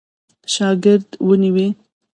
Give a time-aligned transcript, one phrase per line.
[0.53, 1.67] شاګرد ونیوی.